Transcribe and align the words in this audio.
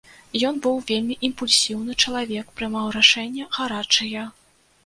Ён 0.47 0.55
быў 0.65 0.79
вельмі 0.91 1.17
імпульсіўны 1.29 1.97
чалавек, 2.05 2.49
прымаў 2.57 2.91
рашэнні 2.97 3.47
гарачыя. 3.59 4.29